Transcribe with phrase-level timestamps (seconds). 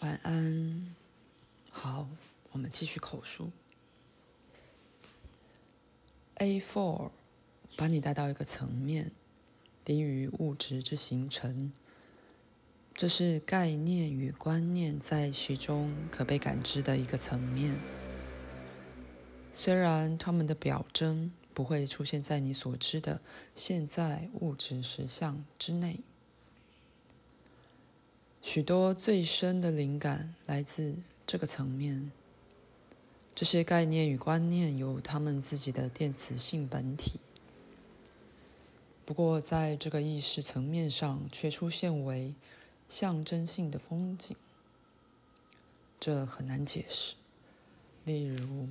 [0.00, 0.94] 晚安。
[1.70, 2.08] 好，
[2.52, 3.50] 我们继续口述。
[6.36, 7.10] A four，
[7.76, 9.12] 把你带到一个层面，
[9.84, 11.70] 低于物质之形成。
[12.94, 17.78] 这是概念与观念在其中可被感知的一个层面。
[19.52, 23.20] 虽然它们的表征不会出现在你所知的
[23.54, 26.00] 现在物质实相之内。
[28.42, 30.96] 许多最深的灵感来自
[31.26, 32.10] 这个层面。
[33.34, 37.20] 这些概念与观念有他们自己的电磁性本体，
[39.06, 42.34] 不过在这个意识层面上却出现为
[42.88, 44.36] 象征性的风景，
[45.98, 47.14] 这很难解释。
[48.04, 48.68] 例如，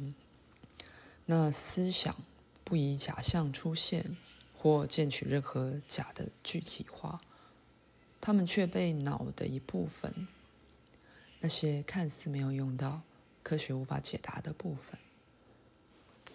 [1.25, 2.16] 那思想
[2.63, 4.17] 不以假象出现，
[4.55, 7.22] 或见取任何假的具体化。
[8.22, 10.28] 他们却被脑的一部分，
[11.40, 13.02] 那些看似没有用到、
[13.42, 15.00] 科学无法解答的部分，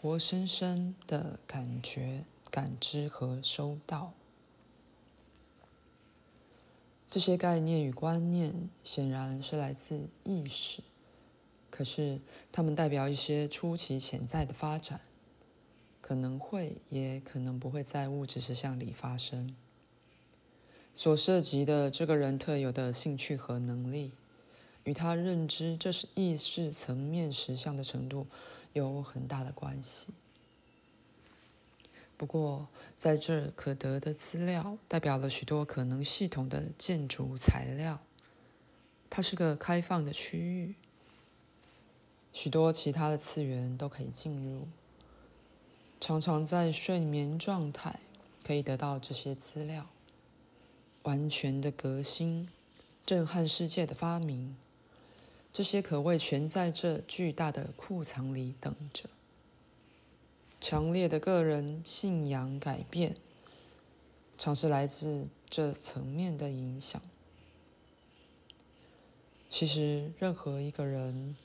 [0.01, 4.13] 活生生的感觉、感知和收到。
[7.11, 10.83] 这些概念与观念显然是来自意识，
[11.71, 15.01] 可是它们代表一些出其潜在的发展，
[16.01, 19.55] 可能会，也可能不会在物质实相里发生。
[20.95, 24.13] 所涉及的这个人特有的兴趣和能力，
[24.85, 28.29] 与他认知这是意识层面实相的程度
[28.73, 30.15] 有很大的关系。
[32.17, 37.99] 不过，在这可得的资料代表了许多可能系统的建筑材料，
[39.11, 40.77] 它是个开放的区域，
[42.33, 44.69] 许多其他的次元都可以进入。
[46.01, 47.99] 常常在睡眠状态
[48.47, 49.89] 可以得到这些资料。
[51.05, 52.49] 完全的革新，
[53.07, 54.57] 震撼世界的发明，
[55.53, 59.09] 这些可谓全在这巨大的库藏里等着。
[60.61, 63.17] 强烈的个人信仰改变，
[64.39, 67.01] 常是来自这层面的影响。
[69.51, 71.37] 其实，任何一个人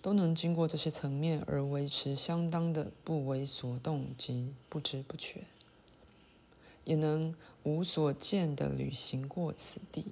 [0.00, 5.42] 都能经过这些层面而维持相当的不为所动及不知不觉。
[6.84, 10.06] 也能无所见的旅行过此地，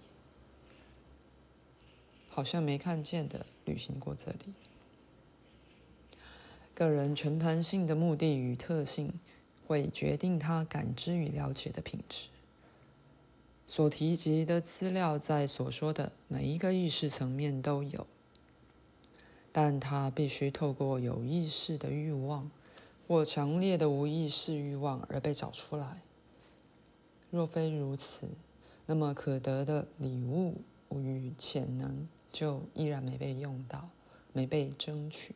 [2.28, 4.54] 好像没看见的旅行过这里。
[6.74, 9.20] 个人全盘性的目的与特性，
[9.66, 12.28] 会决定他感知与了解的品质。
[13.66, 18.06] 所提及的资料，在所说的每一个意识层面都有，
[19.52, 22.50] 但它必须透过有意识的欲望
[23.06, 26.02] 或强烈的无意识欲望而被找出来。
[27.32, 28.28] 若非如此，
[28.84, 30.60] 那么可得的礼物
[30.90, 33.88] 与潜能就依然没被用到，
[34.34, 35.34] 没被争取。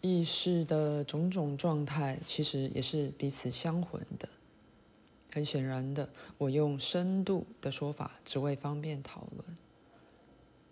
[0.00, 4.26] 意识的种种状态其实也是彼此相混的。
[5.30, 6.08] 很显然的，
[6.38, 9.44] 我用深度的说法，只为方便讨论。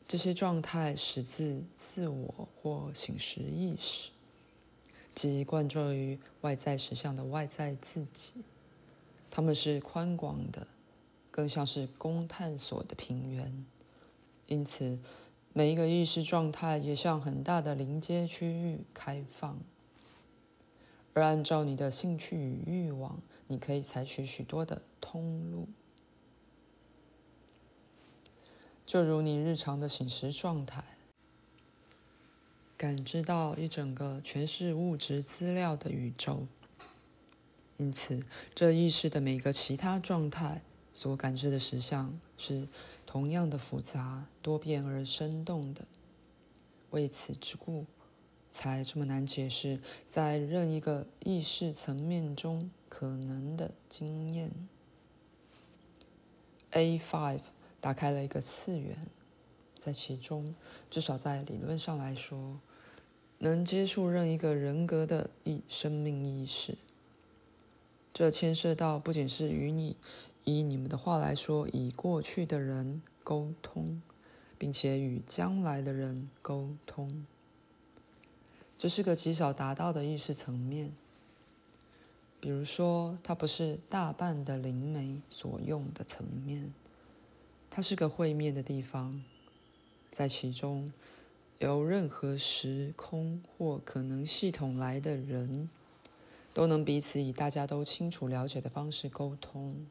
[0.09, 4.14] 这些状态始自自我或醒时意识。
[5.15, 8.43] 即贯注于外在实相的外在自己，
[9.31, 10.67] 他们是宽广的，
[11.31, 13.65] 更像是供探索的平原。
[14.49, 14.99] 因此，
[15.53, 19.61] 每一个意识状态也向很大的临接区域开放。
[21.13, 25.69] 而按照你的兴趣与欲望，你可以采取许多的通路，
[28.85, 30.94] 就如你日常的醒时状态。
[32.77, 36.47] 感知到一整个全是物质资料的宇宙，
[37.77, 38.25] 因此，
[38.55, 40.63] 这意识的每个其他状态
[40.93, 42.69] 所感知的实相是
[43.07, 45.87] 同样的复杂、多变而生动的。
[46.91, 47.87] 为此之故，
[48.51, 54.51] 才这么难解释在任一个意识层面中可能的经验。
[56.71, 57.41] A five
[57.81, 59.07] 打开了一个次元，
[59.79, 60.55] 在其中，
[60.91, 62.61] 至少在理论上来说。
[63.39, 66.79] 能接触任一个人格的意生命意识，
[68.13, 69.97] 这牵涉到不仅是与你，
[70.45, 74.01] 以你们的话来说，已过去的人沟通，
[74.57, 77.27] 并且与将来的人沟通。
[78.79, 80.93] 这是个极少达到的意识层面。
[82.41, 86.73] 比如说，它不是大半的灵媒所用的层面，
[87.71, 89.23] 它是个会面的地方，
[90.11, 90.93] 在其中。
[91.59, 95.69] 由任何时空或可能系统来的人，
[96.53, 99.87] 都能彼此以大家都清楚了解的方式沟通。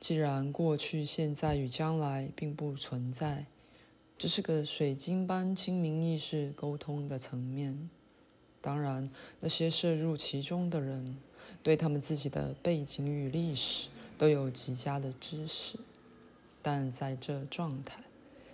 [0.00, 3.46] 既然过去、现在与将来并不存在，
[4.16, 7.90] 这是个水晶般清明意识沟通的层面。
[8.62, 9.10] 当然，
[9.40, 11.16] 那些涉入其中的人，
[11.62, 15.78] 对他们自己的背景与历史都有极佳的知识，
[16.62, 18.02] 但在这状态，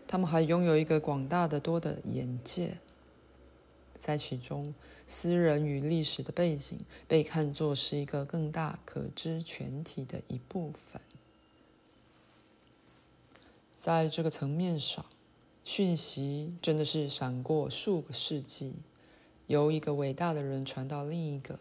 [0.06, 2.79] 他们还拥有一个广大的多的眼界。
[3.99, 4.75] 在其中，
[5.06, 11.00] 私人与历史的背景被看作是一个更大可知全体的一部分。
[13.76, 15.05] 在这个层面上，
[15.64, 18.75] 讯息真的是闪过数个世纪，
[19.47, 21.59] 由一个伟大的人传到另一个，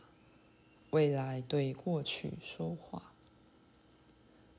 [0.91, 3.13] 未来对过去说话。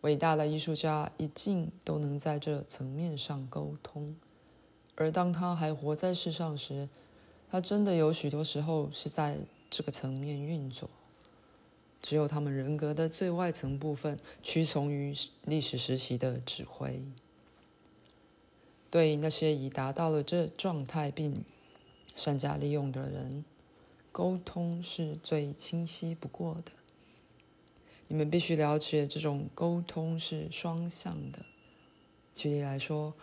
[0.07, 4.15] 伟大的艺术家一定都能在这层面上沟通，
[4.95, 6.89] 而当他还活在世上时，
[7.51, 9.39] 他真的有许多时候是在
[9.69, 10.89] 这个层面运作。
[12.01, 15.13] 只有他们人格的最外层部分屈从于
[15.43, 17.05] 历史时期的指挥。
[18.89, 21.45] 对那些已达到了这状态并
[22.15, 23.45] 善加利用的人，
[24.13, 26.71] 沟通是最清晰不过的。
[28.09, 31.41] 你们必须了解，这种沟通是双向的。
[32.35, 33.15] 举例来说，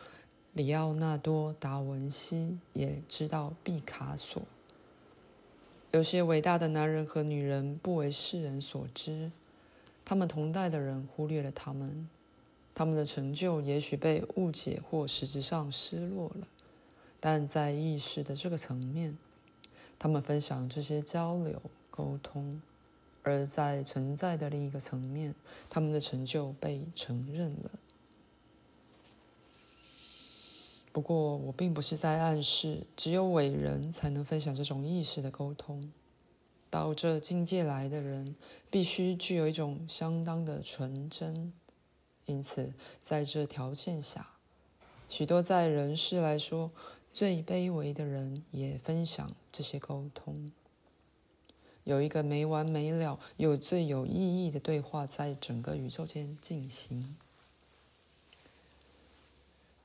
[0.53, 4.43] 里奥纳多·达文西也知道毕卡索。
[5.91, 9.31] 有些伟大的男人和女人不为世人所知，
[10.03, 12.09] 他们同代的人忽略了他们。
[12.75, 16.47] 他们的成就也许被误解或实质上失落了，
[17.19, 19.15] 但在意识的这个层面，
[19.99, 22.59] 他们分享这些交流沟通；
[23.23, 25.33] 而在存在的另一个层面，
[25.69, 27.71] 他们的成就被承认了。
[30.91, 35.91] 不过，我并不是在暗示只有伟人才能分享这种意识的沟通。
[36.69, 38.35] 到这境界来的人，
[38.69, 41.53] 必须具有一种相当的纯真。
[42.25, 44.33] 因此，在这条件下，
[45.09, 46.71] 许多在人世来说
[47.11, 50.51] 最卑微的人也分享这些沟通。
[51.83, 57.15] 有一个没完没了又最有意义的对话在整个宇宙间进行。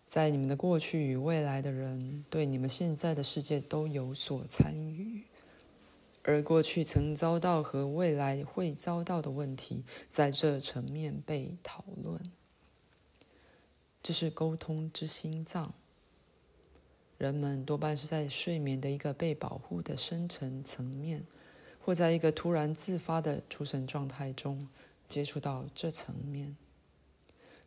[0.07, 5.25] 在你们的过去与未来的人对你们现在的世界都有所参与。
[6.25, 12.21] 而过去曾遭到和未来会遭到的问题，在这层面被讨论。
[14.03, 15.75] 这是沟通之心脏。
[17.17, 21.27] 人们多半是在睡眠的一个被保护的深层层面，
[21.89, 24.69] 或在一个突然自发的出神状态中
[25.09, 26.55] 接触到这层面。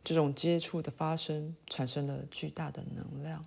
[0.04, 3.44] 这种接触的发生产生了巨大的能量。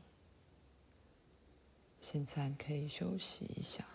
[2.01, 3.85] 现在可以休息一下。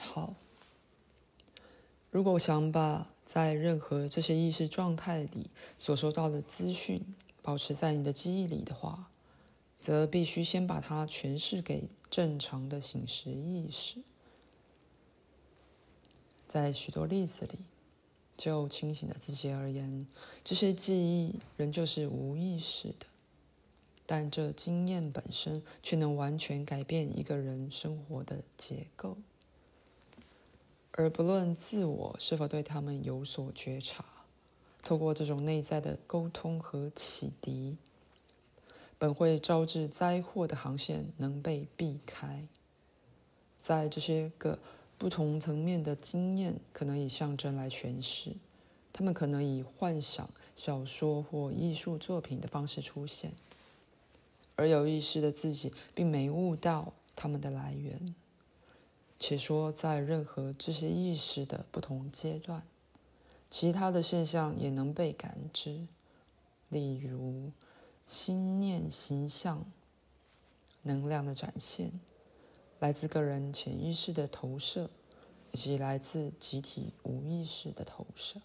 [0.00, 0.34] 好，
[2.10, 7.14] 如果我想把在任何这些意识状态里所收到的资讯
[7.46, 9.08] 保持在你的记忆里的话，
[9.78, 14.02] 则必须先把它诠释给正常的醒时意识。
[16.48, 17.60] 在许多例子里，
[18.36, 20.08] 就清醒的自己而言，
[20.42, 23.06] 这些记忆仍旧是无意识的，
[24.06, 29.18] 但这经验本身却能完全改变一个人生活的结构。
[30.90, 34.15] 而不论自我是否对他们有所觉察，
[34.86, 37.76] 透过这种内在的沟通和启迪，
[38.96, 42.46] 本会招致灾祸的航线能被避开。
[43.58, 44.60] 在这些个
[44.96, 48.36] 不同层面的经验，可能以象征来诠释，
[48.92, 53.32] 他们可能以幻想、小说或艺术作品的方式出现，
[54.54, 58.14] 而有意识的自己并没悟到他们的来源。
[59.18, 62.62] 且说，在任何这些意识的不同阶段，
[63.50, 65.86] 其他的现象也能被感知，
[66.68, 67.50] 例如
[68.06, 69.64] 心念、形象、
[70.82, 71.98] 能量的展现，
[72.78, 74.90] 来自个人潜意识的投射，
[75.52, 78.40] 以及来自集体无意识的投射。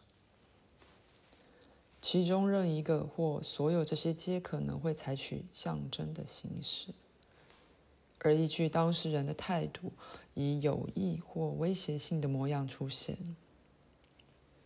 [2.02, 6.94] 其中任一个或所有这些皆可能会采取象征的形式。
[8.20, 9.92] 而依据当事人的态度，
[10.34, 13.36] 以有意或威胁性的模样出现，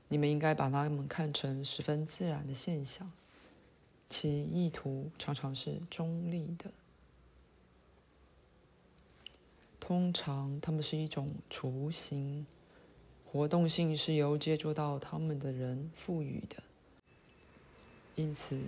[0.07, 3.11] 你们应该把它们看成十分自然的现象，
[4.09, 6.71] 其意图常常是中立的。
[9.79, 12.45] 通常，它们是一种雏形，
[13.31, 16.63] 活动性是由接触到它们的人赋予的，
[18.15, 18.59] 因此。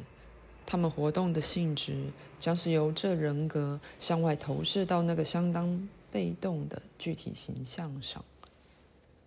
[0.70, 8.22] 他们活动的性质将是由这人格向外投射到那个相当被动的具体形象上。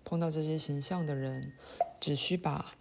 [0.05, 1.55] 碰到这些形象的人，
[2.01, 2.75] 只需把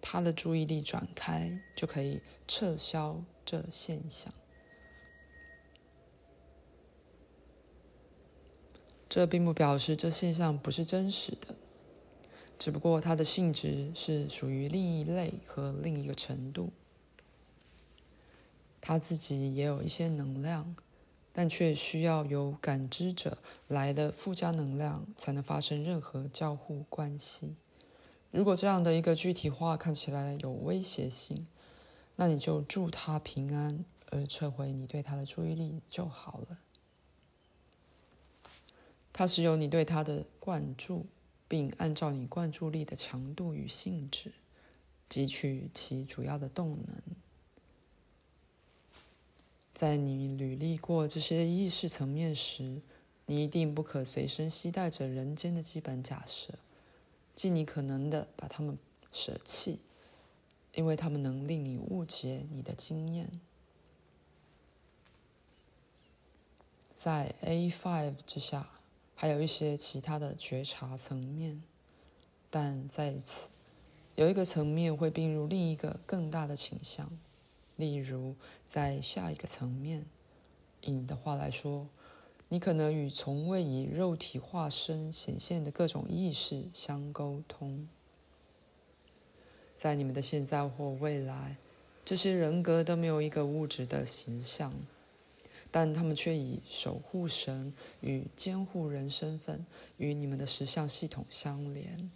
[0.00, 4.32] 他的注意力转开，就可以撤销这现象。
[9.08, 11.54] 这并不表示这现象不是真实的，
[12.58, 16.72] 只不过它的性质是属于另一类和另一个程度。
[18.80, 20.76] 他自己也有一些能量，
[21.38, 27.54] 但却需要有感知者来的附加能量才能发生任何交互关系。
[28.32, 31.46] 如果这样的一个具体化看起来有威胁性，
[32.16, 36.58] 那你就祝他平安，而撤回你对他的注意力就好了。
[39.12, 41.06] 它是由你对它的灌注，
[41.46, 44.32] 并按照你灌注力的强度与性质，
[45.08, 47.27] 汲取其主要的动能。
[49.78, 52.82] 在你履历过这些意识层面时，
[53.26, 56.52] 你一定不可随身携带着人间的基本假设，
[57.32, 58.76] 尽你可能的把它们
[59.12, 59.78] 舍弃，
[60.74, 63.30] 因为它们能令你误解你的经验。
[66.96, 68.70] 在 A5 之下。
[69.14, 71.62] 还有一些其他的觉察层面，
[72.50, 73.48] 但在此
[74.16, 77.08] 有一个层面会并入另一个更大的倾向。
[77.78, 78.34] 例如，
[78.66, 80.04] 在下一个层面，
[80.82, 81.88] 以你的话来说，
[82.50, 87.88] 你可能与从未以肉体化身显现的各种意识相沟通。
[89.74, 91.56] 在你们的现在或未来，
[92.04, 94.74] 这些人格都没有一个物质的形象。
[95.70, 99.66] 但他们却以守护神与监护人身份
[99.98, 102.10] 与你们的实相系统相连。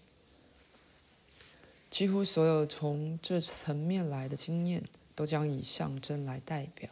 [1.91, 4.83] 几乎所有从这层面来的经验，
[5.15, 6.91] 都将以象征来代表，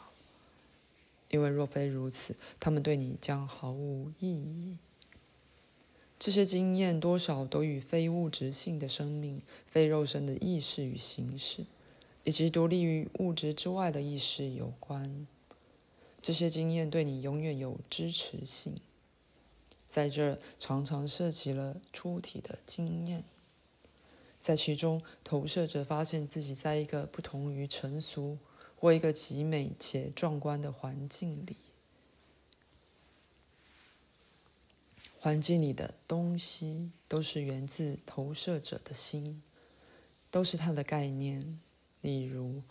[1.28, 4.76] 因为若非如此，他们对你将毫无意义。
[6.18, 11.64] 这些经验多少都与非物质性的生命、非肉身的意识与形式，
[12.24, 15.26] 以及独立于物质之外的意识有关。
[16.20, 18.76] 这些经验对你永远有支持性，
[19.88, 23.24] 在这常常涉及了出体的经验，
[24.40, 28.38] 在其中投射者发现自己在一个不同于成熟
[28.75, 31.54] 或一个极美且壮观的环境里，
[35.20, 39.42] 环境里的东西都是源自投射者的心，
[40.30, 41.61] 都是他的概念，
[42.00, 42.62] 例如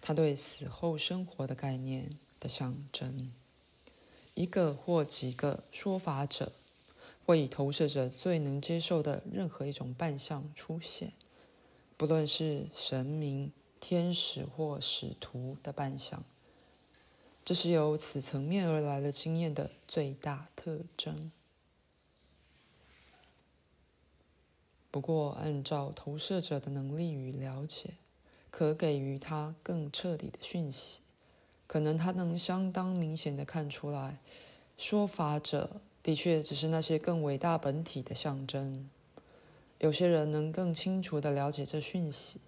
[0.00, 2.16] 他对死后生活的概念。
[2.42, 3.32] 的象征，
[4.34, 6.50] 一个或几个说法者
[7.24, 11.12] 会以投射者最能接受的任何一种扮相出现，
[11.96, 16.24] 不论是神明、天使或使徒的扮相。
[17.44, 21.32] 这是由此层面而来的经验的最大特征。
[24.90, 27.94] 不过，按照投射者的能力与了解，
[28.50, 31.00] 可给予他更彻底的讯息。
[31.66, 34.18] 可能他能相当明显的看出来，
[34.76, 38.88] 说法者的确只是那些更伟大本体的象征。
[39.78, 42.40] 有些人能更清楚地了解这讯息，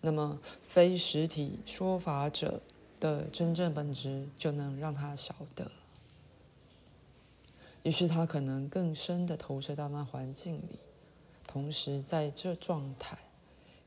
[0.00, 2.60] 那么非实体说法者
[2.98, 5.70] 的真正本质就能让他晓得。
[7.82, 10.78] 于是他可能更深地投射到那环境里，
[11.46, 13.18] 同时在这状态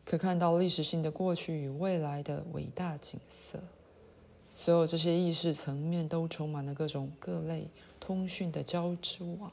[0.03, 3.59] 可看到历史性的过去与未来的伟大景色。
[4.55, 7.69] 所有这些意识层面都充满了各种各类
[7.99, 9.51] 通讯的交织网，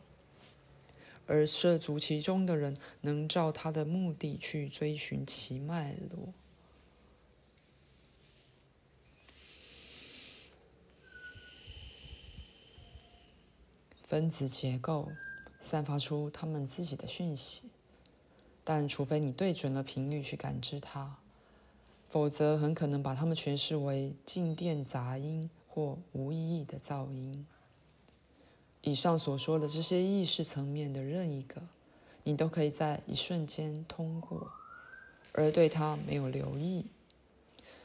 [1.27, 6.35] 而涉足其中的人能照他的目的去追寻其脉络。
[14.05, 15.13] 分子结构
[15.61, 17.71] 散发出他们自己的讯息，
[18.65, 21.19] 但除非你对准了频率去感知它。
[22.11, 27.47] 否则，很可能把它们诠释为静电杂音或无意义的噪音。
[28.81, 31.63] 以上所说的这些意识层面的任一个，
[32.25, 34.51] 你都可以在一瞬间通过，
[35.33, 36.87] 而对它没有留意，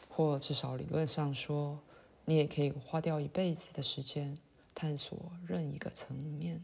[0.09, 1.79] 或至少理论上说，
[2.25, 4.39] 你也可以花掉一辈子的时间
[4.73, 6.63] 探索任一个层面。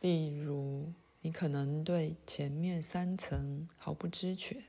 [0.00, 0.92] 例如，
[1.22, 4.64] 你可能对前面三层毫不知觉。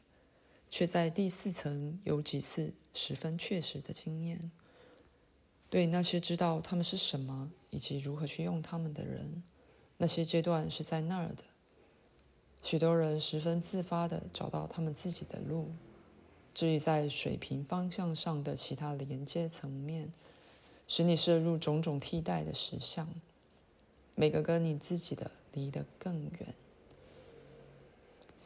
[0.70, 4.52] 却在第四层有几次十分确实的经验。
[5.70, 9.44] 对那些知道他们是什么以及如何去用他们的人，
[9.98, 11.44] 那些阶段是在那儿的。
[12.62, 15.72] 许多人十分自发地找到他们自己的路。
[16.54, 20.12] 至于在水平方向上的其他连接层面，
[20.88, 23.08] 使你摄入种种替代的实相，
[24.16, 26.56] 每个跟你自己的离得更远。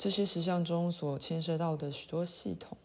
[0.01, 2.75] 这些实相中所牵涉到的许多系统，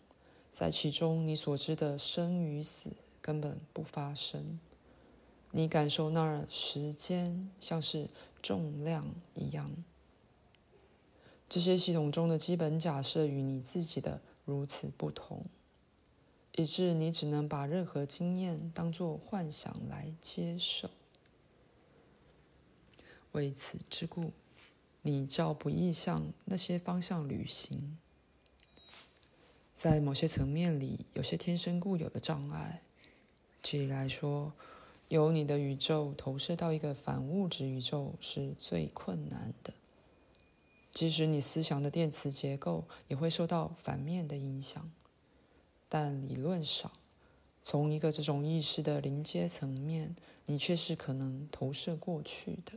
[0.53, 2.91] 在其中你所知的生与死
[3.23, 4.61] 根本不发生。
[5.51, 8.11] 你感受那儿时间像是
[8.43, 9.71] 重量一样。
[11.49, 15.47] 这些系统中的基本假设与你自己的如此不同，
[16.53, 20.91] 以致你只能把任何经验当作幻想来接受。
[23.33, 24.33] 为此之故，
[25.07, 27.97] 你较不易向那些方向旅行。
[29.73, 32.83] 在某些层面里，有些天生固有的障碍。
[33.63, 34.53] 举例来说，
[35.07, 39.73] 由你的宇宙投射到一个反物质宇宙是最困难的。
[40.91, 44.91] 即使你思想的电磁结构也会受到反面的影响，
[45.89, 46.91] 但理论上，
[47.63, 52.73] 从一个这种意识的临界层面，你却是可能投射过去的。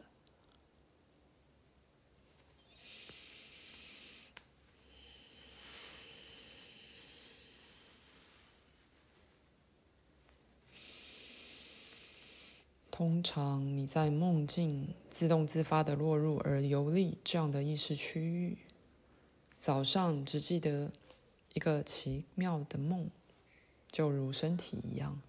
[12.99, 18.57] 通常你在梦境自动自发地落入而游历这样的意识区域。
[19.57, 20.91] 早上只记得
[21.53, 23.09] 一个奇妙的梦，
[23.89, 25.21] 就如身体一样，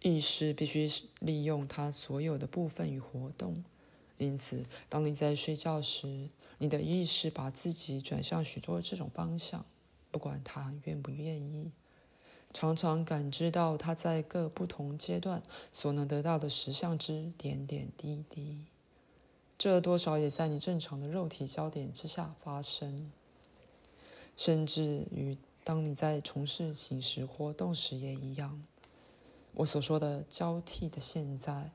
[0.00, 3.64] 意识必须利用它所有的部分与活动。
[4.18, 6.28] 因此，当你在睡觉时，
[6.58, 9.66] 你的意识把自己转向许多这种方向，
[10.12, 11.72] 不管他愿不愿意。
[12.52, 15.42] 常常感知到他在各不同阶段
[15.72, 18.64] 所能得到的实相之点点滴滴，
[19.56, 23.10] 这多少也在你正常的肉体焦点之下发生，
[24.36, 28.62] 甚至于当你在从事醒时活动时也一样。
[29.54, 31.70] 我所说的交替的现在，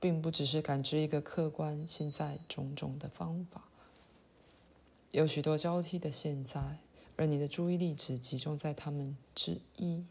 [0.00, 3.64] 并不只是感知一个客观现在种种的方法，
[5.10, 6.78] 有许多交替的现在，
[7.16, 10.04] 而你的注意力只集中在它们之一。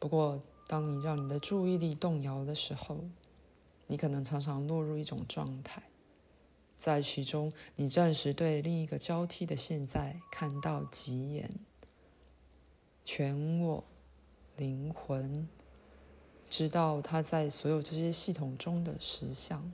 [0.00, 3.04] 不过，当你让你的注意力动摇的时候，
[3.86, 5.82] 你可能常常落入一种状态，
[6.74, 11.50] 在其中，你暂时对另一个交替的现在看到极眼，
[13.04, 13.84] 全我、
[14.56, 15.46] 灵魂，
[16.48, 19.70] 知道它在所有这些系统中的实相，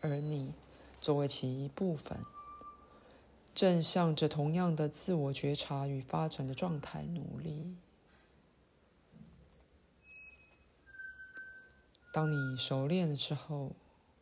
[0.00, 0.52] 而你
[1.00, 2.20] 作为其一部分，
[3.52, 7.74] 正向着同样的自我觉察与发展的状态努力。
[12.12, 13.72] 当你熟练了之后，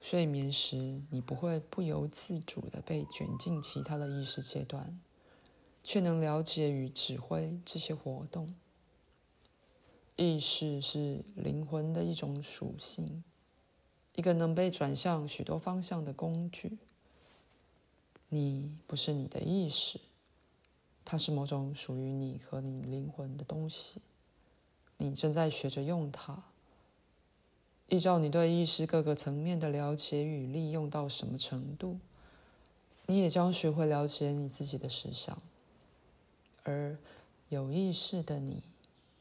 [0.01, 5.01] 睡眠时你不会不由自主的被卷进其他的意识阶段，
[5.83, 8.55] 却能了解与指挥这些活动。
[10.16, 13.22] 意识是灵魂的一种属性，
[14.14, 16.79] 一个能被转向许多方向的工具。
[18.29, 20.01] 你不是你的意识，
[21.05, 24.01] 它是某种属于你和你灵魂的东西，
[24.96, 26.42] 你正在学着用它。
[27.88, 32.01] 依照你对意识各个层面的了解与利用到什么程度，
[33.07, 35.40] 你也将学会了解你自己的实相，
[36.64, 36.99] 而
[37.49, 38.64] 有意识的你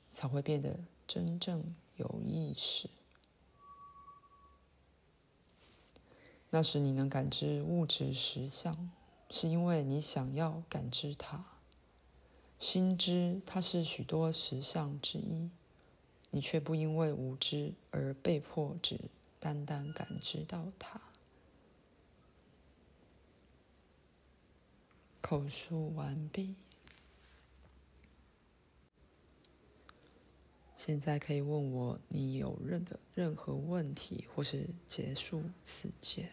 [0.09, 2.89] 才会变得真正有意识。
[6.49, 8.89] 那时你能感知物质实相，
[9.29, 11.45] 是因为你想要感知它，
[12.57, 15.51] 心知它是许多实相之一。
[16.35, 18.99] 你却不因为无知而被迫只
[19.39, 20.99] 单单感知到它。
[25.21, 26.53] 口述完毕。
[30.75, 36.29] 现在可以问我，你有任的任何问题，或是结束此节。